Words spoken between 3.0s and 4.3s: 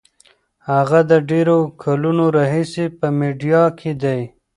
میډیا کې دی.